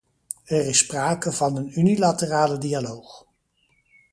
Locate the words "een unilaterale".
1.55-2.57